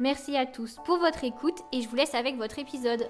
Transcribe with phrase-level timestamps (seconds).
[0.00, 3.08] Merci à tous pour votre écoute et je vous laisse avec votre épisode.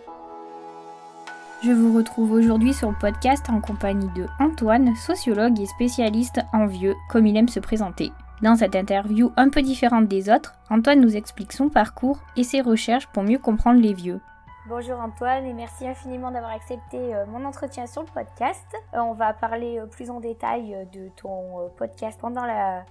[1.63, 6.65] Je vous retrouve aujourd'hui sur le podcast en compagnie de Antoine, sociologue et spécialiste en
[6.65, 8.11] vieux, comme il aime se présenter.
[8.41, 12.63] Dans cette interview un peu différente des autres, Antoine nous explique son parcours et ses
[12.63, 14.21] recherches pour mieux comprendre les vieux.
[14.69, 18.67] Bonjour Antoine et merci infiniment d'avoir accepté euh, mon entretien sur le podcast.
[18.93, 22.45] Euh, on va parler euh, plus en détail de ton podcast pendant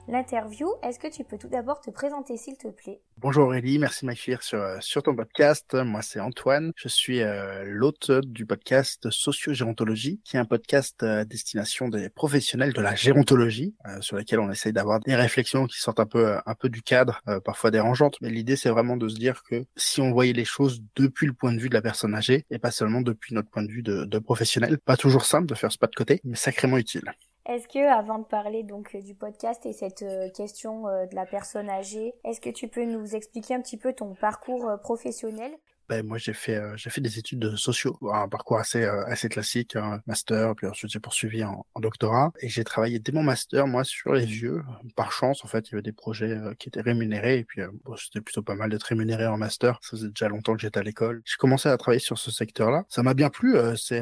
[0.07, 0.67] l'interview.
[0.81, 2.99] Est-ce que tu peux tout d'abord te présenter s'il te plaît?
[3.19, 5.75] Bonjour Aurélie, merci de m'accueillir sur, sur ton podcast.
[5.75, 7.21] Moi c'est Antoine, je suis
[7.63, 13.75] l'hôte du podcast Socio-Gérontologie, qui est un podcast à destination des professionnels de la gérontologie,
[14.01, 17.21] sur lequel on essaye d'avoir des réflexions qui sortent un peu, un peu du cadre,
[17.43, 18.17] parfois dérangeantes.
[18.21, 21.33] Mais l'idée c'est vraiment de se dire que si on voyait les choses depuis le
[21.33, 23.83] point de vue de la personne âgée et pas seulement depuis notre point de vue
[23.83, 24.77] de, professionnel.
[24.79, 27.13] Pas toujours simple de faire ce pas de côté, mais sacrément utile.
[27.45, 31.25] Est-ce que, avant de parler donc du podcast et cette euh, question euh, de la
[31.25, 35.53] personne âgée, est-ce que tu peux nous expliquer un petit peu ton parcours euh, professionnel?
[35.89, 39.05] Ben, moi j'ai fait euh, j'ai fait des études de sociaux, un parcours assez euh,
[39.05, 43.13] assez classique, un master, puis ensuite j'ai poursuivi en, en, doctorat et j'ai travaillé dès
[43.13, 44.63] mon master moi sur les vieux.
[44.95, 47.61] Par chance en fait il y avait des projets euh, qui étaient rémunérés et puis
[47.85, 49.79] bon, c'était plutôt pas mal d'être rémunéré en master.
[49.81, 51.21] Ça faisait déjà longtemps que j'étais à l'école.
[51.25, 52.85] J'ai commencé à travailler sur ce secteur-là.
[52.89, 53.55] Ça m'a bien plu.
[53.77, 54.01] c'est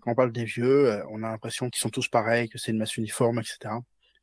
[0.00, 2.78] quand on parle des vieux, on a l'impression qu'ils sont tous pareils, que c'est une
[2.78, 3.74] masse uniforme, etc.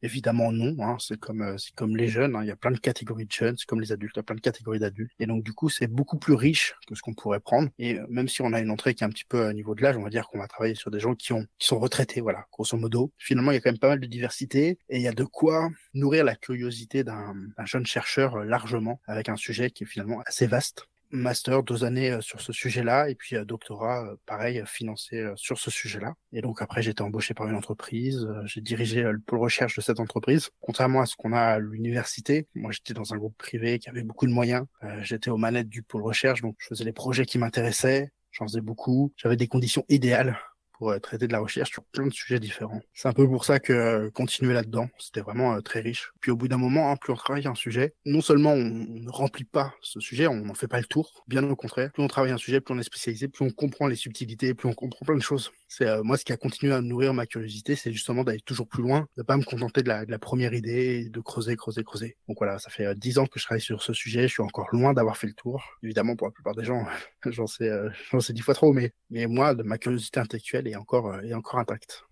[0.01, 2.71] Évidemment non, hein, c'est comme euh, c'est comme les jeunes, hein, il y a plein
[2.71, 5.11] de catégories de jeunes, c'est comme les adultes, il y a plein de catégories d'adultes.
[5.19, 7.69] Et donc du coup c'est beaucoup plus riche que ce qu'on pourrait prendre.
[7.79, 9.73] Et euh, même si on a une entrée qui est un petit peu à niveau
[9.75, 11.79] de l'âge, on va dire qu'on va travailler sur des gens qui ont qui sont
[11.79, 13.11] retraités, voilà, grosso modo.
[13.17, 15.23] Finalement il y a quand même pas mal de diversité et il y a de
[15.23, 17.33] quoi nourrir la curiosité d'un
[17.65, 22.17] jeune chercheur euh, largement avec un sujet qui est finalement assez vaste master, deux années
[22.21, 26.13] sur ce sujet-là, et puis doctorat, pareil, financé sur ce sujet-là.
[26.33, 29.81] Et donc après, j'ai été embauché par une entreprise, j'ai dirigé le pôle recherche de
[29.81, 30.49] cette entreprise.
[30.59, 34.03] Contrairement à ce qu'on a à l'université, moi j'étais dans un groupe privé qui avait
[34.03, 34.65] beaucoup de moyens,
[35.01, 38.61] j'étais aux manettes du pôle recherche, donc je faisais les projets qui m'intéressaient, j'en faisais
[38.61, 40.37] beaucoup, j'avais des conditions idéales
[40.77, 42.81] pour euh, traiter de la recherche sur plein de sujets différents.
[42.93, 46.11] C'est un peu pour ça que euh, continuer là-dedans, c'était vraiment euh, très riche.
[46.21, 49.09] Puis au bout d'un moment, hein, plus on travaille un sujet, non seulement on, ne
[49.09, 52.07] remplit pas ce sujet, on n'en fait pas le tour, bien au contraire, plus on
[52.07, 55.05] travaille un sujet, plus on est spécialisé, plus on comprend les subtilités, plus on comprend
[55.05, 55.51] plein de choses.
[55.67, 58.81] C'est moi ce qui a continué à nourrir ma curiosité, c'est justement d'aller toujours plus
[58.81, 62.17] loin, de pas me contenter de la, première idée, de creuser, creuser, creuser.
[62.27, 64.67] Donc voilà, ça fait dix ans que je travaille sur ce sujet, je suis encore
[64.71, 65.63] loin d'avoir fait le tour.
[65.83, 66.85] Évidemment, pour la plupart des gens,
[67.25, 67.69] j'en sais,
[68.11, 71.21] j'en sais dix fois trop, mais mais moi, de ma curiosité intellectuelle est encore, euh,
[71.21, 72.05] est encore intacte.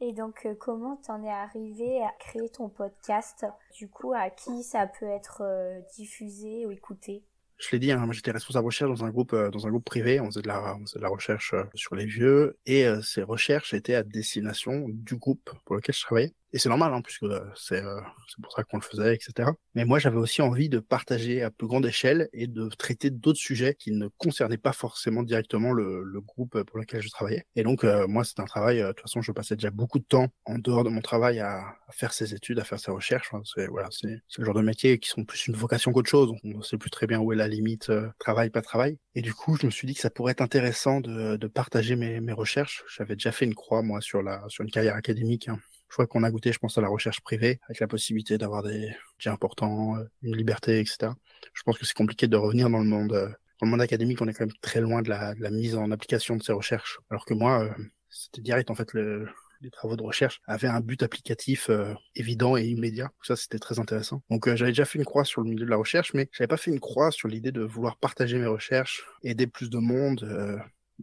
[0.00, 3.44] Et donc, euh, comment t'en es arrivé à créer ton podcast?
[3.76, 7.22] Du coup, à qui ça peut être euh, diffusé ou écouté?
[7.58, 10.18] Je l'ai dit, hein, j'étais responsable recherche dans un groupe dans un groupe privé.
[10.18, 13.74] On faisait de la, on faisait de la recherche sur les vieux et ces recherches
[13.74, 16.34] étaient à destination du groupe pour lequel je travaillais.
[16.52, 19.50] Et c'est normal, hein, puisque euh, c'est euh, c'est pour ça qu'on le faisait, etc.
[19.74, 23.38] Mais moi, j'avais aussi envie de partager à plus grande échelle et de traiter d'autres
[23.38, 27.44] sujets qui ne concernaient pas forcément directement le, le groupe pour lequel je travaillais.
[27.54, 28.80] Et donc, euh, moi, c'est un travail.
[28.80, 31.58] de toute façon, je passais déjà beaucoup de temps en dehors de mon travail à,
[31.58, 33.32] à faire ces études, à faire ces recherches.
[33.32, 33.42] Hein.
[33.44, 36.32] C'est voilà, le genre de métier qui sont plus une vocation qu'autre chose.
[36.42, 38.98] On ne sait plus très bien où est la limite travail, pas travail.
[39.14, 41.94] Et du coup, je me suis dit que ça pourrait être intéressant de, de partager
[41.94, 42.84] mes, mes recherches.
[42.96, 45.48] J'avais déjà fait une croix moi sur la sur une carrière académique.
[45.48, 45.58] Hein
[45.90, 48.62] je crois qu'on a goûté, je pense, à la recherche privée, avec la possibilité d'avoir
[48.62, 51.12] des budgets importants, euh, une liberté, etc.
[51.52, 53.28] Je pense que c'est compliqué de revenir dans le monde, euh,
[53.60, 54.22] dans le monde académique.
[54.22, 56.52] On est quand même très loin de la, de la mise en application de ces
[56.52, 57.00] recherches.
[57.10, 57.70] Alors que moi, euh,
[58.08, 59.28] c'était direct, en fait, le,
[59.62, 61.70] les travaux de recherche avaient un but applicatif
[62.14, 63.10] évident et immédiat.
[63.22, 64.22] Ça, c'était très intéressant.
[64.30, 66.56] Donc, j'avais déjà fait une croix sur le milieu de la recherche, mais j'avais pas
[66.56, 70.24] fait une croix sur l'idée de vouloir partager mes recherches, aider plus de monde,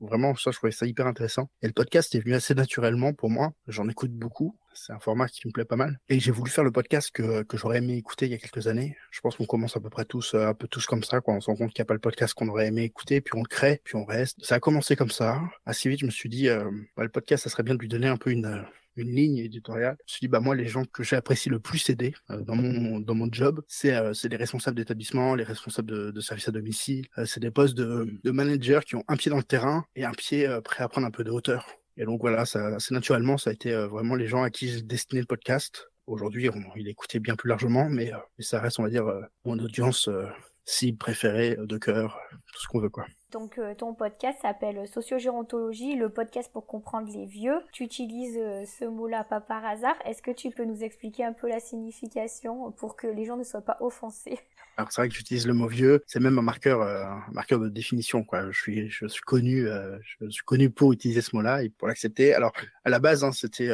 [0.01, 1.50] Vraiment, ça, je trouvais ça hyper intéressant.
[1.62, 3.54] Et le podcast est venu assez naturellement pour moi.
[3.68, 4.56] J'en écoute beaucoup.
[4.79, 6.00] C'est un format qui me plaît pas mal.
[6.09, 8.68] Et j'ai voulu faire le podcast que, que j'aurais aimé écouter il y a quelques
[8.68, 8.95] années.
[9.12, 11.35] Je pense qu'on commence à peu près tous, euh, un peu tous comme ça, quand
[11.35, 13.33] on se rend compte qu'il n'y a pas le podcast qu'on aurait aimé écouter, puis
[13.35, 14.44] on le crée, puis on reste.
[14.44, 15.41] Ça a commencé comme ça.
[15.65, 17.88] Assez vite, je me suis dit, euh, bah, le podcast, ça serait bien de lui
[17.88, 18.63] donner un peu une,
[18.97, 19.95] une ligne éditoriale.
[20.00, 22.56] Je me suis dit, bah moi, les gens que j'apprécie le plus aider euh, dans
[22.56, 26.51] mon dans mon job, c'est euh, les responsables d'établissement, les responsables de, de services à
[26.51, 27.07] domicile.
[27.18, 30.03] Euh, c'est des postes de, de managers qui ont un pied dans le terrain et
[30.03, 31.68] un pied prêt à prendre un peu de hauteur.
[31.97, 34.81] Et donc voilà, ça, assez naturellement, ça a été vraiment les gens à qui j'ai
[34.81, 35.89] destiné le podcast.
[36.05, 39.05] Aujourd'hui, il est écouté bien plus largement, mais, mais ça reste, on va dire,
[39.44, 40.09] mon audience
[40.68, 42.19] cible préférée, de cœur,
[42.54, 43.06] tout ce qu'on veut quoi.
[43.31, 47.60] Donc euh, ton podcast s'appelle Sociogérontologie, le podcast pour comprendre les vieux.
[47.72, 49.96] Tu utilises euh, ce mot-là pas par hasard.
[50.06, 53.44] Est-ce que tu peux nous expliquer un peu la signification pour que les gens ne
[53.44, 54.40] soient pas offensés?
[54.78, 57.60] Alors c'est vrai que j'utilise le mot vieux, c'est même un marqueur, euh, un marqueur
[57.60, 58.52] de définition quoi.
[58.52, 59.68] Je suis, je suis connu,
[60.22, 62.34] je suis connu pour utiliser ce mot-là et pour l'accepter.
[62.34, 62.54] Alors
[62.86, 63.69] à la base, hein, c'était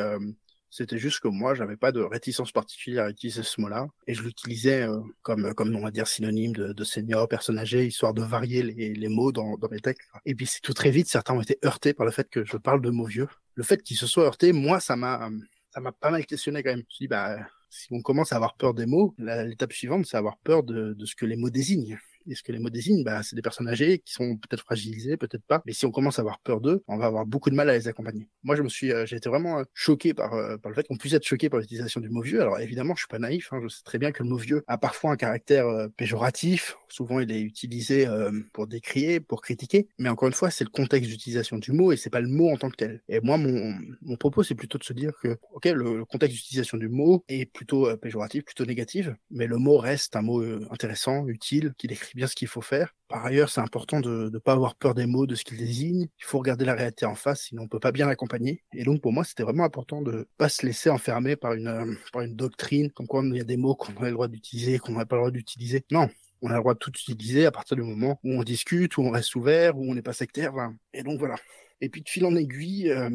[0.76, 3.88] c'était juste que moi, j'avais pas de réticence particulière à utiliser ce mot-là.
[4.08, 7.86] Et je l'utilisais euh, comme, comme, on va dire, synonyme de, de senior, personne âgée,
[7.86, 10.02] histoire de varier les, les mots dans, dans mes textes.
[10.26, 12.82] Et puis, tout très vite, certains ont été heurtés par le fait que je parle
[12.82, 13.28] de mots vieux.
[13.54, 15.30] Le fait qu'ils se soient heurtés, moi, ça m'a,
[15.70, 16.80] ça m'a pas mal questionné quand même.
[16.80, 17.38] Je me suis dit, bah,
[17.70, 21.06] si on commence à avoir peur des mots, l'étape suivante, c'est avoir peur de, de
[21.06, 22.00] ce que les mots désignent.
[22.28, 25.18] Et ce que les mots désignent, bah, c'est des personnes âgées qui sont peut-être fragilisées,
[25.18, 25.62] peut-être pas.
[25.66, 27.74] Mais si on commence à avoir peur d'eux, on va avoir beaucoup de mal à
[27.74, 28.30] les accompagner.
[28.44, 30.88] Moi, je me suis, euh, j'ai été vraiment euh, choqué par, euh, par le fait
[30.88, 32.42] qu'on puisse être choqué par l'utilisation du mot vieux.
[32.42, 33.52] Alors évidemment, je suis pas naïf.
[33.52, 35.66] Hein, je sais très bien que le mot vieux a parfois un caractère
[35.98, 36.78] péjoratif.
[36.90, 38.08] Souvent, il est utilisé
[38.54, 39.88] pour décrier, pour critiquer.
[39.98, 42.50] Mais encore une fois, c'est le contexte d'utilisation du mot et c'est pas le mot
[42.50, 43.02] en tant que tel.
[43.10, 46.78] Et moi, mon, mon propos, c'est plutôt de se dire que, ok, le contexte d'utilisation
[46.78, 51.74] du mot est plutôt péjoratif, plutôt négatif, mais le mot reste un mot intéressant, utile,
[51.78, 52.96] qui décrit bien ce qu'il faut faire.
[53.08, 56.08] Par ailleurs, c'est important de ne pas avoir peur des mots, de ce qu'ils désignent.
[56.20, 58.64] Il faut regarder la réalité en face, sinon on peut pas bien l'accompagner.
[58.74, 61.94] Et donc pour moi, c'était vraiment important de pas se laisser enfermer par une, euh,
[62.12, 64.80] par une doctrine, comme quoi il y a des mots qu'on a le droit d'utiliser,
[64.80, 65.84] qu'on n'a pas le droit d'utiliser.
[65.92, 66.10] Non,
[66.42, 69.02] on a le droit de tout utiliser à partir du moment où on discute, où
[69.02, 70.54] on reste ouvert, où on n'est pas sectaire.
[70.94, 71.36] Et donc voilà.
[71.82, 73.10] Et puis de fil en aiguille, euh,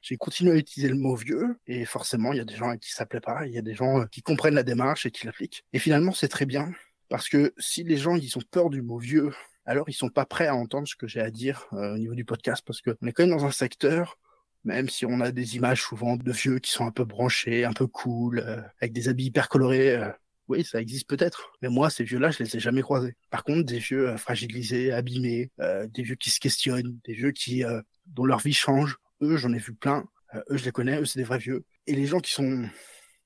[0.00, 2.92] j'ai continué à utiliser le mot vieux, et forcément, il y a des gens qui
[2.92, 5.26] ça plaît pas, il y a des gens euh, qui comprennent la démarche et qui
[5.26, 5.64] l'appliquent.
[5.72, 6.72] Et finalement, c'est très bien,
[7.12, 9.34] parce que si les gens ils ont peur du mot vieux,
[9.66, 12.14] alors ils sont pas prêts à entendre ce que j'ai à dire euh, au niveau
[12.14, 14.18] du podcast, parce qu'on est quand même dans un secteur,
[14.64, 17.74] même si on a des images souvent de vieux qui sont un peu branchés, un
[17.74, 19.94] peu cool, euh, avec des habits hyper colorés.
[19.94, 20.08] Euh,
[20.48, 23.14] oui, ça existe peut-être, mais moi, ces vieux-là, je les ai jamais croisés.
[23.28, 27.62] Par contre, des vieux fragilisés, abîmés, des vieux qui se questionnent, des vieux qui
[28.06, 30.04] dont leur vie change, eux, j'en ai vu plein.
[30.50, 31.64] eux, je les connais, eux, c'est des vrais vieux.
[31.86, 32.64] Et les gens qui sont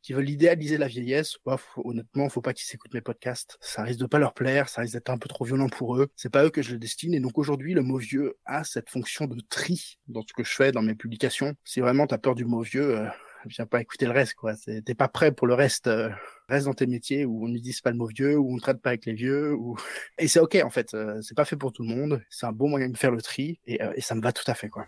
[0.07, 3.59] qui veulent idéaliser la vieillesse, faut, honnêtement, faut pas qu'ils s'écoutent mes podcasts.
[3.61, 6.07] Ça risque de pas leur plaire, ça risque d'être un peu trop violent pour eux.
[6.15, 7.13] C'est pas eux que je le destine.
[7.13, 10.55] Et donc aujourd'hui, le mot vieux a cette fonction de tri dans ce que je
[10.55, 11.55] fais, dans mes publications.
[11.65, 13.09] Si vraiment t'as peur du mot vieux, euh,
[13.47, 14.55] viens pas écouter le reste, quoi.
[14.57, 15.89] T'es pas prêt pour le reste.
[15.89, 16.09] Euh,
[16.49, 18.81] reste dans tes métiers où on n'utilise pas le mot vieux, où on ne traite
[18.81, 19.77] pas avec les vieux, ou
[20.19, 20.95] et c'est ok en fait.
[20.95, 22.23] Euh, c'est pas fait pour tout le monde.
[22.31, 24.49] C'est un bon moyen de faire le tri et, euh, et ça me va tout
[24.49, 24.87] à fait, quoi.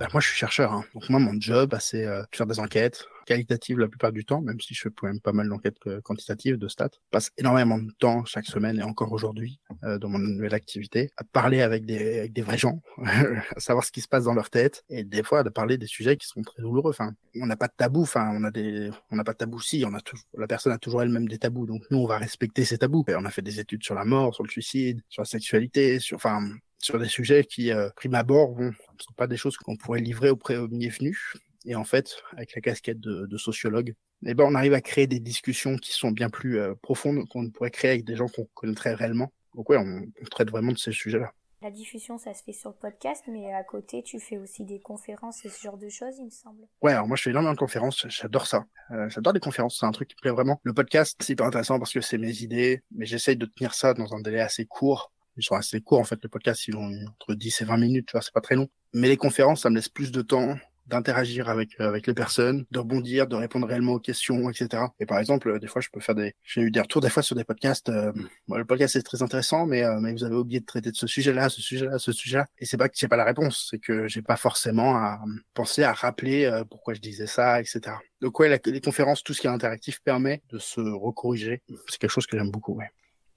[0.00, 0.72] Bah, moi, je suis chercheur.
[0.72, 0.82] Hein.
[0.94, 4.40] Donc moi, mon job, bah, c'est euh, faire des enquêtes qualitatives la plupart du temps,
[4.40, 6.88] même si je fais quand même pas mal d'enquêtes euh, quantitatives, de stats.
[6.94, 11.10] Je passe énormément de temps chaque semaine et encore aujourd'hui euh, dans mon nouvelle activité
[11.18, 14.32] à parler avec des, avec des vrais gens, à savoir ce qui se passe dans
[14.32, 16.92] leur tête et des fois de parler des sujets qui sont très douloureux.
[16.92, 18.00] Enfin, on n'a pas de tabou.
[18.00, 19.60] Enfin, on a des, on n'a pas de tabou.
[19.60, 21.66] Si, on a toujours, la personne a toujours elle-même des tabous.
[21.66, 23.04] Donc nous, on va respecter ces tabous.
[23.08, 26.00] Et on a fait des études sur la mort, sur le suicide, sur la sexualité,
[26.00, 26.48] sur, enfin,
[26.80, 30.30] sur des sujets qui, euh, prime abord, ne sont pas des choses qu'on pourrait livrer
[30.30, 31.36] auprès aux venus.
[31.66, 33.94] Et en fait, avec la casquette de, de sociologue,
[34.24, 37.42] eh ben, on arrive à créer des discussions qui sont bien plus euh, profondes qu'on
[37.42, 39.32] ne pourrait créer avec des gens qu'on connaîtrait réellement.
[39.54, 41.32] Donc ouais, on, on traite vraiment de ces sujets-là.
[41.62, 44.80] La diffusion, ça se fait sur le podcast, mais à côté, tu fais aussi des
[44.80, 46.66] conférences et ce genre de choses, il me semble.
[46.80, 48.06] Ouais, alors moi, je fais énormément de conférences.
[48.08, 48.64] J'adore ça.
[48.92, 49.78] Euh, j'adore les conférences.
[49.78, 50.58] C'est un truc qui me plaît vraiment.
[50.62, 53.92] Le podcast, c'est hyper intéressant parce que c'est mes idées, mais j'essaye de tenir ça
[53.92, 56.18] dans un délai assez court ils sont assez courts en fait.
[56.22, 58.68] Le podcast, ils ont entre 10 et 20 minutes, tu vois, c'est pas très long.
[58.92, 60.56] Mais les conférences, ça me laisse plus de temps
[60.90, 64.82] d'interagir avec euh, avec les personnes, de rebondir, de répondre réellement aux questions, etc.
[64.98, 67.08] Et par exemple, euh, des fois, je peux faire des, j'ai eu des retours des
[67.08, 67.88] fois sur des podcasts.
[67.88, 68.12] Euh,
[68.48, 71.48] le podcast est très intéressant, mais mais vous avez oublié de traiter de ce sujet-là,
[71.48, 72.46] ce sujet-là, ce sujet-là.
[72.58, 75.20] Et c'est pas que j'ai pas la réponse, c'est que j'ai pas forcément à
[75.54, 77.96] penser à rappeler pourquoi je disais ça, etc.
[78.20, 81.62] Donc ouais, les conférences, tout ce qui est interactif permet de se recorriger.
[81.88, 82.90] C'est quelque chose que j'aime beaucoup, ouais.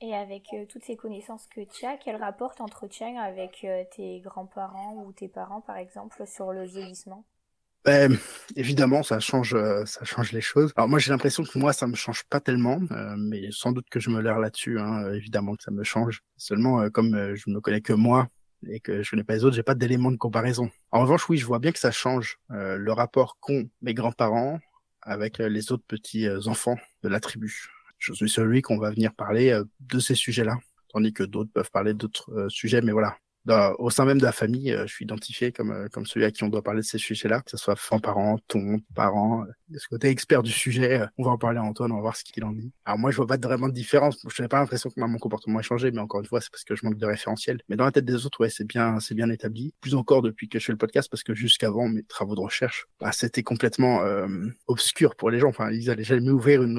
[0.03, 4.19] Et avec euh, toutes ces connaissances que tu as, quel rapport t'entretiens avec euh, tes
[4.19, 7.23] grands-parents ou tes parents, par exemple, sur le vieillissement?
[7.85, 8.17] Ben,
[8.57, 10.73] évidemment, ça change, euh, ça change les choses.
[10.75, 12.81] Alors moi, j'ai l'impression que moi, ça me change pas tellement,
[13.17, 14.77] mais sans doute que je me l'air là-dessus.
[14.77, 16.21] Hein, évidemment que ça me change.
[16.35, 18.27] Seulement, comme je ne me connais que moi
[18.69, 20.69] et que je connais pas les autres, j'ai pas d'éléments de comparaison.
[20.91, 24.59] En revanche, oui, je vois bien que ça change le rapport qu'ont mes grands-parents
[25.01, 27.69] avec les autres petits enfants de la tribu
[28.03, 30.57] je suis celui qu'on va venir parler euh, de ces sujets-là,
[30.89, 33.17] tandis que d'autres peuvent parler d'autres euh, sujets, mais voilà.
[33.47, 36.43] Au sein même de la famille, euh, je suis identifié comme comme celui à qui
[36.43, 39.45] on doit parler de ces sujets-là, que ce soit parents, ton parents,
[39.77, 41.01] ce côté expert du sujet.
[41.01, 42.71] Euh, on va en parler à Antoine, on va voir ce qu'il en dit.
[42.85, 44.17] Alors moi, je vois pas vraiment de différence.
[44.27, 46.63] Je n'ai pas l'impression que mon comportement a changé, mais encore une fois, c'est parce
[46.63, 47.61] que je manque de référentiel.
[47.69, 49.73] Mais dans la tête des autres, ouais, c'est bien, c'est bien établi.
[49.81, 52.87] Plus encore depuis que je fais le podcast, parce que jusqu'avant mes travaux de recherche,
[52.99, 54.27] bah, c'était complètement euh,
[54.67, 55.49] obscur pour les gens.
[55.49, 56.77] Enfin, ils allaient jamais ouvrir une,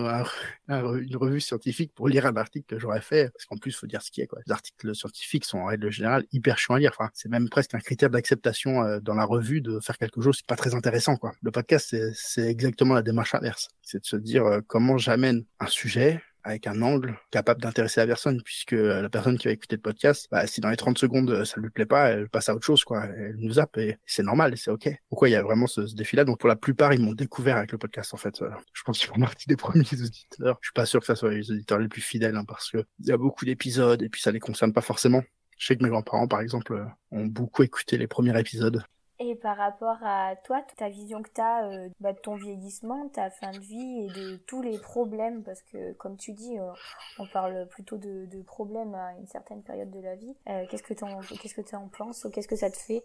[0.69, 4.03] une revue scientifique pour lire un article que j'aurais fait, parce qu'en plus, faut dire
[4.03, 4.27] ce qui est.
[4.27, 4.41] Quoi.
[4.47, 6.97] Les articles scientifiques sont en règle générale hyper à lire.
[7.13, 10.47] C'est même presque un critère d'acceptation euh, dans la revue de faire quelque chose, c'est
[10.47, 11.17] pas très intéressant.
[11.17, 11.33] Quoi.
[11.43, 13.69] Le podcast, c'est exactement la démarche inverse.
[13.83, 18.07] C'est de se dire euh, comment j'amène un sujet avec un angle capable d'intéresser la
[18.07, 20.99] personne, puisque euh, la personne qui va écouter le podcast, bah, si dans les 30
[20.99, 23.07] secondes ça lui plaît pas, elle passe à autre chose, quoi.
[23.07, 24.91] Elle nous zappe et c'est normal, c'est ok.
[25.09, 26.25] Pourquoi il y a vraiment ce, défi-là?
[26.25, 28.43] Donc pour la plupart, ils m'ont découvert avec le podcast, en fait.
[28.75, 30.59] Je pense qu'ils font partie des premiers auditeurs.
[30.61, 32.85] Je suis pas sûr que ça soit les auditeurs les plus fidèles, hein, parce que
[33.01, 35.23] il y a beaucoup d'épisodes et puis ça les concerne pas forcément.
[35.59, 38.85] Je sais que mes grands-parents, par exemple, ont beaucoup écouté les premiers épisodes
[39.21, 43.09] et par rapport à toi, ta vision que tu as euh, bah, de ton vieillissement,
[43.11, 46.73] ta fin de vie et de tous les problèmes, parce que comme tu dis, euh,
[47.19, 50.35] on parle plutôt de, problèmes à une certaine période de la vie.
[50.49, 53.05] Euh, qu'est-ce que tu en, qu'est-ce que en penses Qu'est-ce que ça te fait?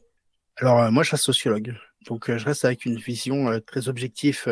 [0.58, 1.74] Alors moi, je reste sociologue,
[2.08, 4.44] donc je reste avec une vision très objective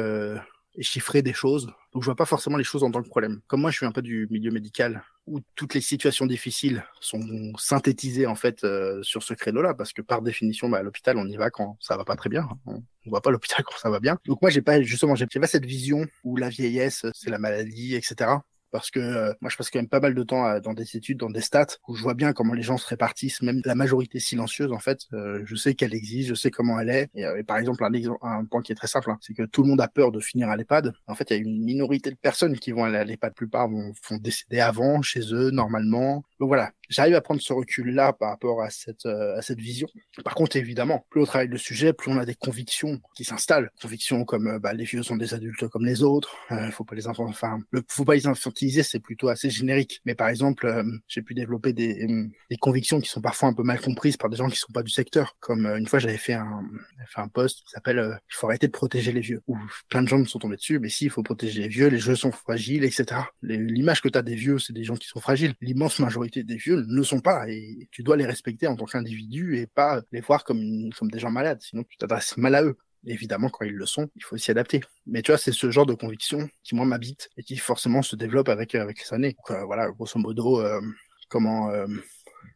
[0.77, 1.67] et chiffrée des choses.
[1.91, 3.41] Donc je vois pas forcément les choses en tant que problème.
[3.47, 7.21] Comme moi, je suis un peu du milieu médical où toutes les situations difficiles sont
[7.57, 11.25] synthétisées en fait euh, sur ce créneau-là, parce que par définition, bah, à l'hôpital, on
[11.25, 12.47] y va quand ça va pas très bien.
[12.65, 14.17] On, va pas l'hôpital quand ça va bien.
[14.25, 17.95] Donc moi, j'ai pas justement, j'ai pas cette vision où la vieillesse, c'est la maladie,
[17.95, 18.37] etc
[18.71, 20.95] parce que euh, moi je passe quand même pas mal de temps euh, dans des
[20.95, 23.75] études, dans des stats où je vois bien comment les gens se répartissent, même la
[23.75, 25.01] majorité silencieuse en fait.
[25.13, 27.09] Euh, je sais qu'elle existe, je sais comment elle est.
[27.15, 29.69] Et, par exemple un, un point qui est très simple, hein, c'est que tout le
[29.69, 30.93] monde a peur de finir à l'EHPAD.
[31.07, 33.27] En fait, il y a une minorité de personnes qui vont aller à l'EHPAD.
[33.27, 36.23] La plupart vont, vont décéder avant, chez eux, normalement.
[36.39, 39.87] Donc voilà, j'arrive à prendre ce recul-là par rapport à cette, à cette vision.
[40.23, 43.71] Par contre, évidemment, plus on travaille le sujet, plus on a des convictions qui s'installent.
[43.81, 47.07] Convictions comme bah, les vieux sont des adultes comme les autres, euh, faut pas les
[47.07, 50.01] enfin, le, faut pas les infantiliser, c'est plutôt assez générique.
[50.05, 53.53] Mais par exemple, euh, j'ai pu développer des, euh, des, convictions qui sont parfois un
[53.53, 55.35] peu mal comprises par des gens qui sont pas du secteur.
[55.39, 56.63] Comme euh, une fois, j'avais fait un,
[57.07, 59.41] fait un post qui s'appelle Il faut arrêter de protéger les vieux.
[59.47, 59.57] Où
[59.89, 61.99] plein de gens me sont tombés dessus, mais si, il faut protéger les vieux, les
[61.99, 63.21] jeux sont fragiles, etc.
[63.41, 65.53] L'image que tu as des vieux, c'est des gens qui sont fragiles.
[65.61, 69.57] L'immense majorité des vieux ne sont pas, et tu dois les respecter en tant qu'individu
[69.57, 72.77] et pas les voir comme, comme des gens malades, sinon tu t'adresses mal à eux
[73.07, 74.81] évidemment, quand ils le sont, il faut s'y adapter.
[75.05, 78.15] Mais tu vois, c'est ce genre de conviction qui, moi, m'habite et qui forcément se
[78.15, 79.35] développe avec, euh, avec les années.
[79.49, 80.81] Euh, voilà, grosso modo, euh,
[81.29, 81.71] comment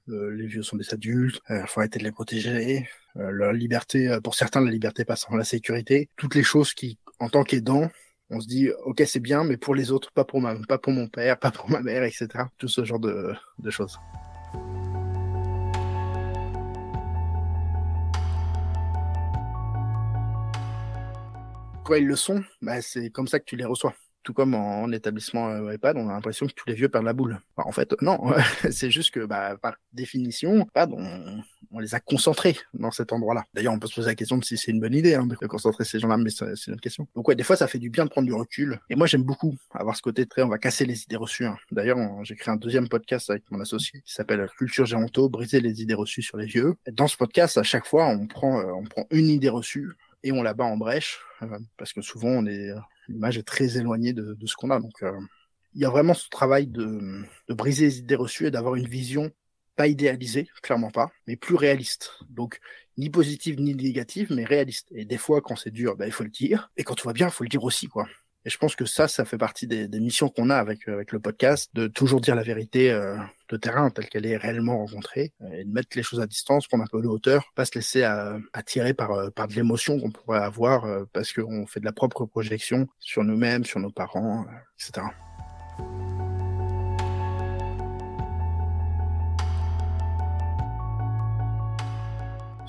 [0.08, 4.62] les vieux sont des adultes, il faut arrêter de les protéger, leur liberté, pour certains,
[4.62, 6.10] la liberté passe la sécurité.
[6.16, 7.90] Toutes les choses qui, en tant qu'aidant,
[8.32, 10.94] on se dit, ok, c'est bien, mais pour les autres, pas pour, ma, pas pour
[10.94, 12.28] mon père, pas pour ma mère, etc.
[12.58, 13.36] Tout ce genre de,
[13.70, 14.00] choses.
[21.98, 23.94] ils le sont, bah, c'est comme ça que tu les reçois.
[24.24, 27.14] Tout comme en, établissement euh, EHPAD, on a l'impression que tous les vieux perdent la
[27.14, 27.40] boule.
[27.58, 28.34] en fait, non,
[28.72, 33.46] c'est juste que bah, par définition, on, on, les a concentrés dans cet endroit-là.
[33.54, 35.36] D'ailleurs, on peut se poser la question de si c'est une bonne idée hein, de
[35.48, 37.08] concentrer ces gens-là, mais c'est une question.
[37.16, 38.80] Donc ouais, des fois, ça fait du bien de prendre du recul.
[38.90, 41.46] Et moi, j'aime beaucoup avoir ce côté très, on va casser les idées reçues.
[41.46, 41.58] Hein.
[41.72, 45.82] D'ailleurs, j'ai créé un deuxième podcast avec mon associé qui s'appelle Culture Géanto, briser les
[45.82, 46.76] idées reçues sur les vieux.
[46.92, 49.92] dans ce podcast, à chaque fois, on prend, euh, on prend une idée reçue
[50.24, 52.70] et on la bat en brèche euh, parce que souvent on est
[53.08, 54.80] l'image est très éloignée de, de ce qu'on a.
[54.80, 55.20] Donc euh,
[55.74, 58.88] il y a vraiment ce travail de, de briser les idées reçues et d'avoir une
[58.88, 59.32] vision
[59.76, 62.12] pas idéalisée, clairement pas, mais plus réaliste.
[62.30, 62.60] Donc
[62.98, 64.90] ni positive ni négative, mais réaliste.
[64.92, 66.72] Et des fois, quand c'est dur, bah, il faut le dire.
[66.78, 68.08] Et quand tout va bien, il faut le dire aussi, quoi.
[68.46, 71.12] Et je pense que ça, ça fait partie des, missions qu'on a avec, euh, avec
[71.12, 73.16] le podcast, de toujours dire la vérité euh,
[73.50, 76.68] de terrain telle qu'elle est réellement rencontrée, euh, et de mettre les choses à distance,
[76.68, 78.04] prendre un peu de hauteur, pas se laisser
[78.54, 82.88] attirer par, par de l'émotion qu'on pourrait avoir parce qu'on fait de la propre projection
[83.00, 84.46] sur nous-mêmes, sur nos parents,
[84.80, 85.06] etc.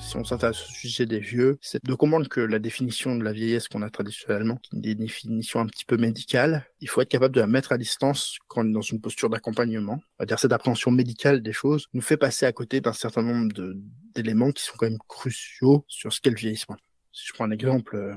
[0.03, 3.31] si on s'intéresse au sujet des vieux, c'est de comprendre que la définition de la
[3.31, 7.09] vieillesse qu'on a traditionnellement, qui est une définition un petit peu médicale, il faut être
[7.09, 9.99] capable de la mettre à distance quand on est dans une posture d'accompagnement.
[10.19, 13.53] Va dire cette appréhension médicale des choses nous fait passer à côté d'un certain nombre
[14.13, 16.77] d'éléments qui sont quand même cruciaux sur ce qu'est le vieillissement.
[17.11, 18.15] Si je prends un exemple, euh,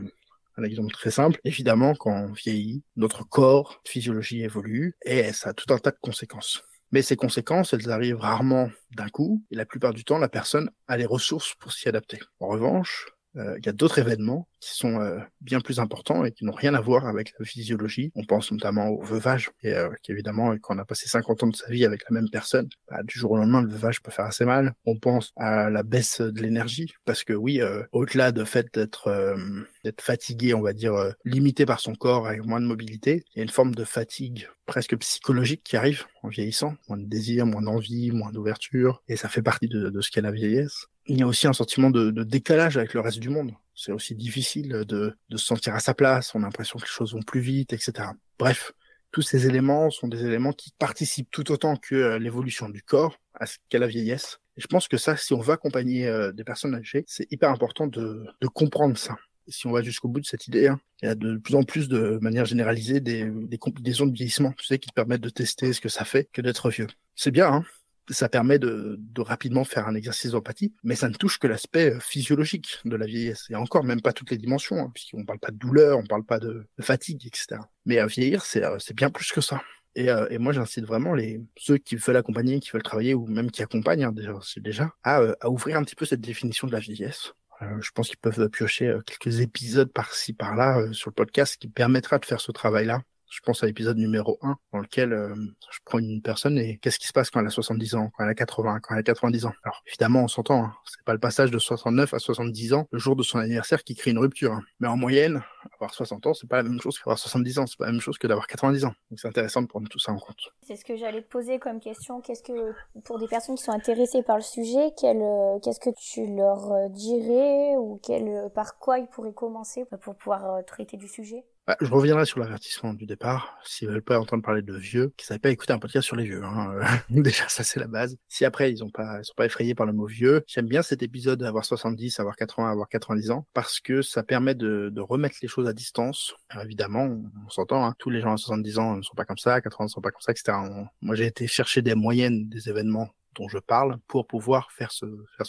[0.57, 5.55] un exemple très simple, évidemment, quand on vieillit, notre corps, physiologie évolue et ça a
[5.55, 6.63] tout un tas de conséquences.
[6.93, 10.71] Mais ces conséquences, elles arrivent rarement d'un coup, et la plupart du temps, la personne
[10.89, 12.19] a les ressources pour s'y adapter.
[12.41, 16.45] En revanche, il y a d'autres événements qui sont euh, bien plus importants et qui
[16.45, 18.11] n'ont rien à voir avec la physiologie.
[18.15, 21.57] On pense notamment au veuvage, et euh, qu'évidemment, quand on a passé 50 ans de
[21.57, 24.25] sa vie avec la même personne, bah, du jour au lendemain, le veuvage peut faire
[24.25, 24.75] assez mal.
[24.85, 27.61] On pense à la baisse de l'énergie, parce que oui,
[27.93, 29.37] au-delà de fait d'être
[29.85, 33.41] d'être fatigué, on va dire limité par son corps avec moins de mobilité, il y
[33.41, 37.63] a une forme de fatigue presque psychologique qui arrive en vieillissant, moins de désir, moins
[37.63, 41.23] d'envie, moins d'ouverture, et ça fait partie de, de ce qu'est la vieillesse il y
[41.23, 43.53] a aussi un sentiment de, de, décalage avec le reste du monde.
[43.75, 46.91] C'est aussi difficile de, de, se sentir à sa place, on a l'impression que les
[46.91, 48.09] choses vont plus vite, etc.
[48.39, 48.73] Bref,
[49.13, 53.19] tous ces éléments sont des éléments qui participent tout autant que euh, l'évolution du corps
[53.35, 54.41] à ce qu'est la vieillesse.
[54.57, 57.51] Et je pense que ça, si on veut accompagner euh, des personnes âgées, c'est hyper
[57.51, 59.17] important de, de comprendre ça.
[59.49, 61.63] Si on va jusqu'au bout de cette idée, hein, il y a de plus en
[61.63, 65.31] plus de manière généralisée des, des combinaisons de vieillissement, tu sais, qui te permettent de
[65.31, 66.89] tester ce que ça fait que d'être vieux.
[67.15, 67.65] C'est bien, hein,
[68.11, 71.95] ça permet de, de, rapidement faire un exercice d'empathie, mais ça ne touche que l'aspect
[71.95, 75.39] euh, physiologique de la vieillesse, et encore même pas toutes les dimensions, hein, puisqu'on parle
[75.39, 77.61] pas de douleur, on parle pas de, fatigue, etc.
[77.85, 79.63] Mais à vieillir, c'est euh, bien plus que ça.
[79.95, 83.27] Et, euh, et moi, j'incite vraiment les ceux qui veulent accompagner, qui veulent travailler, ou
[83.27, 86.73] même qui accompagnent hein, déjà, déjà à, à, ouvrir un petit peu cette définition de
[86.73, 87.33] la vieillesse.
[87.81, 92.27] je pense qu'ils peuvent piocher quelques épisodes par-ci par-là sur le podcast qui permettra de
[92.27, 95.35] faire ce travail-là je pense à l'épisode numéro 1, dans lequel euh,
[95.71, 98.25] je prends une personne et qu'est-ce qui se passe quand elle a 70 ans, quand
[98.25, 99.53] elle a 80, quand elle a 90 ans.
[99.65, 102.99] Alors évidemment, on s'entend, hein, c'est pas le passage de 69 à 70 ans le
[102.99, 104.53] jour de son anniversaire qui crée une rupture.
[104.53, 104.63] Hein.
[104.81, 105.43] Mais en moyenne,
[105.75, 108.01] avoir 60 ans, c'est pas la même chose qu'avoir 70 ans, c'est pas la même
[108.01, 108.95] chose que d'avoir 90 ans.
[109.11, 110.53] Donc c'est intéressant de prendre tout ça en compte.
[110.63, 112.21] C'est ce que j'allais te poser comme question.
[112.21, 112.73] Qu'est-ce que,
[113.05, 116.89] pour des personnes qui sont intéressées par le sujet, euh, qu'est-ce que tu leur euh,
[116.89, 121.45] dirais ou quel, par quoi ils pourraient commencer pour pouvoir traiter du sujet?
[121.67, 123.59] Bah, je reviendrai sur l'avertissement du départ.
[123.65, 126.25] S'ils veulent pas entendre parler de vieux, qu'ils savent pas écouter un podcast sur les
[126.25, 126.45] vieux.
[126.45, 126.79] Hein.
[127.11, 128.17] Déjà, ça c'est la base.
[128.29, 130.83] Si après ils ont pas, ils sont pas effrayés par le mot vieux, j'aime bien
[130.83, 135.37] cet épisode d'avoir 70, avoir 80, avoir 90 ans, parce que ça permet de, remettre
[135.43, 136.35] les choses à distance.
[136.63, 137.85] évidemment, on, s'entend.
[137.85, 137.95] Hein.
[137.99, 140.11] Tous les gens à 70 ans ne sont pas comme ça, 80 ne sont pas
[140.11, 140.57] comme ça, etc.
[141.01, 145.07] moi, j'ai été chercher des moyennes des événements dont je parle pour pouvoir faire ce,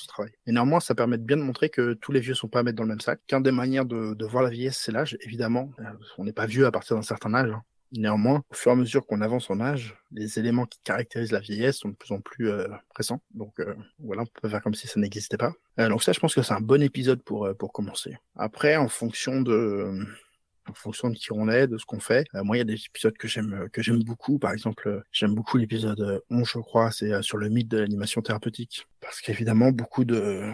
[0.07, 0.31] travail.
[0.45, 2.77] Et néanmoins, ça permet de bien montrer que tous les vieux sont pas à mettre
[2.77, 3.19] dans le même sac.
[3.27, 5.17] Qu'un des manières de, voir la vieillesse, c'est l'âge.
[5.21, 5.83] Évidemment, euh,
[6.17, 7.51] on n'est pas vieux à partir d'un certain âge.
[7.51, 7.63] Hein.
[7.93, 11.39] Néanmoins, au fur et à mesure qu'on avance en âge, les éléments qui caractérisent la
[11.39, 13.21] vieillesse sont de plus en plus euh, présents.
[13.33, 15.53] Donc euh, voilà, on peut faire comme si ça n'existait pas.
[15.79, 18.17] Euh, donc ça, je pense que c'est un bon épisode pour commencer.
[18.35, 20.05] Après, en fonction de
[20.69, 22.27] en fonction de qui on est, de ce qu'on fait.
[22.35, 24.39] Euh, moi, il y a des épisodes que j'aime euh, que j'aime beaucoup.
[24.39, 28.21] Par exemple, euh, j'aime beaucoup l'épisode 11, je crois, c'est sur le mythe de l'animation
[28.21, 28.87] thérapeutique.
[29.01, 30.51] Parce qu'évidemment, beaucoup de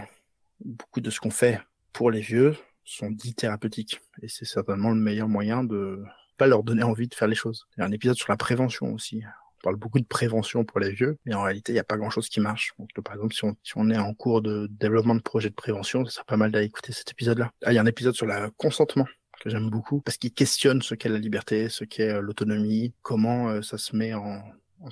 [0.63, 1.59] beaucoup de ce qu'on fait
[1.91, 4.01] pour les vieux sont dits thérapeutiques.
[4.21, 6.03] Et c'est certainement le meilleur moyen de
[6.37, 7.67] pas leur donner envie de faire les choses.
[7.77, 9.23] Il y a un épisode sur la prévention aussi.
[9.25, 11.95] On parle beaucoup de prévention pour les vieux, mais en réalité, il n'y a pas
[11.95, 12.73] grand-chose qui marche.
[13.03, 16.25] Par exemple, si on, est en cours de développement de projet de prévention, ça serait
[16.25, 17.51] pas mal d'aller écouter cet épisode-là.
[17.63, 19.05] Ah, il y a un épisode sur le consentement
[19.43, 23.49] que j'aime beaucoup parce qu'il questionne ce qu'est la liberté, ce qu'est euh, l'autonomie, comment
[23.49, 24.41] euh, ça se met en,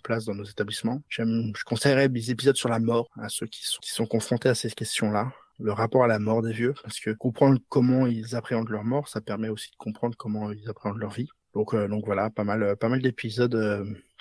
[0.03, 1.01] place dans nos établissements.
[1.09, 4.71] J'aime, je conseillerais des épisodes sur la mort à ceux qui sont, confrontés à ces
[4.71, 8.85] questions-là le rapport à la mort des vieux, parce que comprendre comment ils appréhendent leur
[8.85, 11.27] mort, ça permet aussi de comprendre comment ils appréhendent leur vie.
[11.53, 13.53] Donc, euh, donc voilà, pas mal, pas mal d'épisodes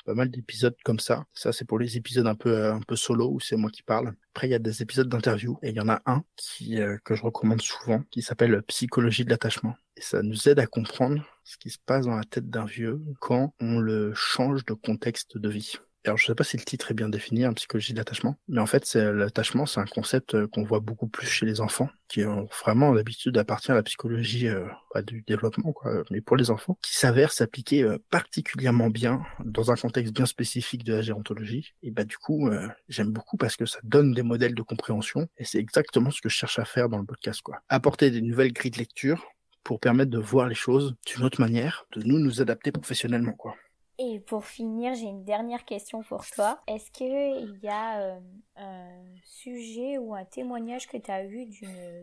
[0.04, 1.24] pas mal d'épisodes comme ça.
[1.34, 3.82] Ça, c'est pour les épisodes un peu, euh, un peu solo où c'est moi qui
[3.82, 4.14] parle.
[4.34, 6.96] Après, il y a des épisodes d'interview et il y en a un qui, euh,
[7.04, 9.74] que je recommande souvent qui s'appelle Psychologie de l'attachement.
[10.00, 13.02] Et ça nous aide à comprendre ce qui se passe dans la tête d'un vieux
[13.20, 15.74] quand on le change de contexte de vie.
[16.06, 18.62] Alors, je sais pas si le titre est bien défini, en psychologie de l'attachement, mais
[18.62, 21.90] en fait, c'est l'attachement, c'est un concept euh, qu'on voit beaucoup plus chez les enfants,
[22.08, 24.64] qui ont vraiment l'habitude d'appartenir à la psychologie euh,
[25.06, 29.76] du développement, quoi, mais pour les enfants, qui s'avère s'appliquer euh, particulièrement bien dans un
[29.76, 31.74] contexte bien spécifique de la gérontologie.
[31.82, 35.28] Et bah du coup, euh, j'aime beaucoup parce que ça donne des modèles de compréhension,
[35.36, 37.58] et c'est exactement ce que je cherche à faire dans le podcast, quoi.
[37.68, 39.22] Apporter des nouvelles grilles de lecture
[39.64, 43.54] pour permettre de voir les choses d'une autre manière, de nous nous adapter professionnellement, quoi.
[44.02, 46.62] Et pour finir, j'ai une dernière question pour toi.
[46.66, 48.20] Est-ce qu'il y a euh,
[48.56, 51.46] un sujet ou un témoignage que tu as eu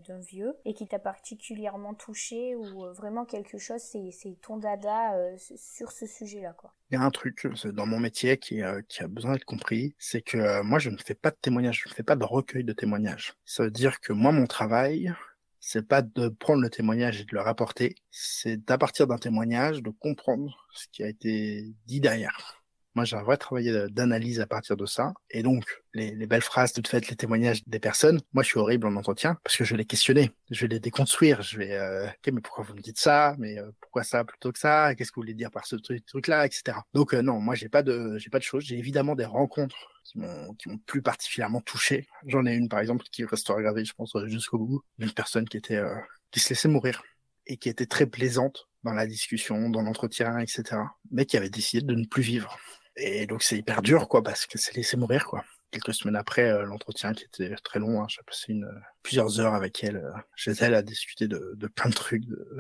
[0.08, 5.16] d'un vieux et qui t'a particulièrement touché ou euh, vraiment quelque chose, c'est ton dada
[5.16, 6.72] euh, sur ce sujet-là quoi?
[6.92, 10.22] Il y a un truc dans mon métier qui, qui a besoin d'être compris, c'est
[10.22, 12.74] que moi je ne fais pas de témoignages, je ne fais pas de recueil de
[12.74, 13.34] témoignages.
[13.44, 15.12] Ça veut dire que moi mon travail,
[15.60, 19.82] c'est pas de prendre le témoignage et de le rapporter, c'est d'à partir d'un témoignage
[19.84, 22.64] de comprendre ce qui a été dit derrière.
[22.98, 25.14] Moi, j'ai un vrai travail d'analyse à partir de ça.
[25.30, 28.58] Et donc, les, les, belles phrases, toutes faites, les témoignages des personnes, moi, je suis
[28.58, 31.44] horrible en entretien parce que je vais les questionner, je vais les déconstruire.
[31.44, 33.36] Je vais, euh, ok, mais pourquoi vous me dites ça?
[33.38, 34.96] Mais euh, pourquoi ça plutôt que ça?
[34.96, 36.80] Qu'est-ce que vous voulez dire par ce truc-là, etc.
[36.96, 38.64] Donc, euh, non, moi, j'ai pas de, j'ai pas de choses.
[38.64, 42.08] J'ai évidemment des rencontres qui m'ont, qui m'ont plus particulièrement touché.
[42.26, 44.82] J'en ai une, par exemple, qui restera gravée, je pense, jusqu'au bout.
[44.98, 45.84] Une personne qui était,
[46.32, 47.04] qui se laissait mourir
[47.46, 50.82] et qui était très plaisante dans la discussion, dans l'entretien, etc.
[51.12, 52.58] Mais qui avait décidé de ne plus vivre.
[52.98, 55.44] Et donc c'est hyper dur, quoi, parce que c'est laissé mourir, quoi.
[55.70, 58.60] Quelques semaines après euh, l'entretien, qui était très long, hein, j'ai passé
[59.04, 62.60] plusieurs heures avec elle, euh, chez elle, à discuter de, plein de trucs, de...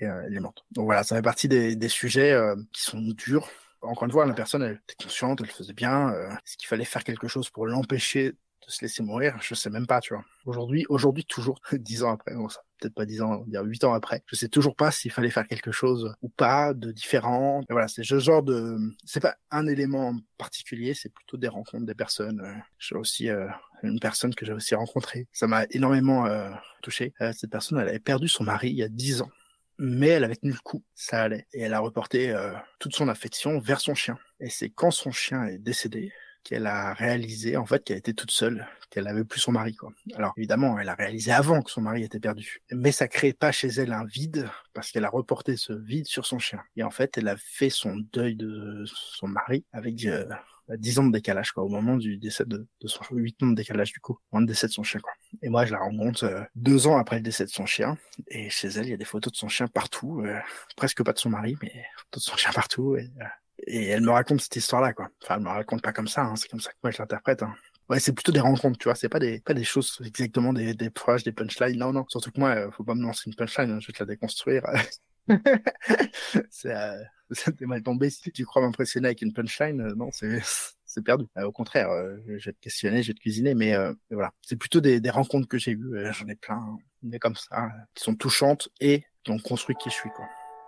[0.00, 0.64] et euh, elle est morte.
[0.72, 2.36] Donc voilà, ça fait partie des, des sujets
[2.72, 3.48] qui sont durs.
[3.80, 6.12] Encore une fois, la personne, elle était consciente, elle faisait bien.
[6.12, 8.34] Est-ce qu'il fallait faire quelque chose pour l'empêcher
[8.70, 10.24] se laisser mourir Je sais même pas, tu vois.
[10.44, 14.22] Aujourd'hui, aujourd'hui toujours, dix ans après, bon, peut-être pas dix ans, dire huit ans après.
[14.26, 17.62] Je sais toujours pas s'il fallait faire quelque chose ou pas de différent.
[17.62, 21.86] Et voilà, c'est ce genre de, c'est pas un élément particulier, c'est plutôt des rencontres
[21.86, 22.40] des personnes.
[22.40, 23.46] Euh, j'ai aussi euh,
[23.82, 25.26] une personne que j'ai aussi rencontrée.
[25.32, 26.50] Ça m'a énormément euh,
[26.82, 27.12] touché.
[27.20, 29.30] Euh, cette personne, elle avait perdu son mari il y a dix ans
[29.80, 31.46] mais elle avait tenu le coup, ça allait.
[31.52, 32.34] Et elle a reporté
[32.80, 34.18] toute son affection vers son chien.
[34.40, 36.12] Et c'est quand son chien est décédé
[36.44, 39.92] qu'elle a réalisé en fait qu'elle était toute seule, qu'elle n'avait plus son mari quoi.
[40.14, 43.52] Alors évidemment, elle a réalisé avant que son mari était perdu, mais ça crée pas
[43.52, 46.60] chez elle un vide parce qu'elle a reporté ce vide sur son chien.
[46.76, 50.24] Et en fait, elle a fait son deuil de son mari avec euh,
[50.76, 53.54] 10 ans de décalage quoi, au moment du décès de, de son 8 ans de
[53.54, 55.12] décalage du coup, au du décès de son chien quoi.
[55.42, 57.96] Et moi, je la rencontre euh, deux ans après le décès de son chien,
[58.28, 60.38] et chez elle, il y a des photos de son chien partout, euh,
[60.76, 62.94] presque pas de son mari, mais photos de son chien partout.
[62.94, 63.02] Euh,
[63.66, 65.08] et elle me raconte cette histoire-là, quoi.
[65.22, 67.42] Enfin, elle me raconte pas comme ça, hein, c'est comme ça que moi je l'interprète.
[67.42, 67.54] Hein.
[67.88, 68.94] Ouais, c'est plutôt des rencontres, tu vois.
[68.94, 71.78] C'est pas des, pas des choses exactement des, des phrases, des punchlines.
[71.78, 72.04] Non, non.
[72.08, 74.06] Surtout que moi, euh, faut pas me lancer une punchline, hein, je vais te la
[74.06, 74.62] déconstruire.
[76.50, 77.02] c'est, euh,
[77.58, 79.80] t'es mal tombé si tu crois m'impressionner avec une punchline.
[79.80, 80.40] Euh, non, c'est,
[80.84, 81.26] c'est perdu.
[81.36, 84.32] Euh, au contraire, euh, je vais te questionner, je vais te cuisiner, mais, euh, voilà.
[84.42, 86.06] C'est plutôt des, des rencontres que j'ai eues.
[86.12, 86.78] J'en ai plein, hein.
[87.02, 90.26] mais comme ça, qui sont touchantes et qui ont construit qui je suis, quoi.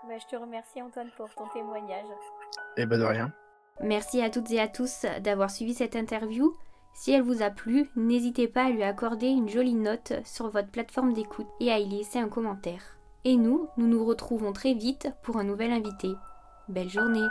[0.09, 2.07] Bah, je te remercie Antoine pour ton témoignage.
[2.77, 3.33] Et ben de rien.
[3.83, 6.55] Merci à toutes et à tous d'avoir suivi cette interview.
[6.95, 10.71] Si elle vous a plu, n'hésitez pas à lui accorder une jolie note sur votre
[10.71, 12.99] plateforme d'écoute et à y laisser un commentaire.
[13.25, 16.09] Et nous, nous nous retrouvons très vite pour un nouvel invité.
[16.69, 17.27] Belle journée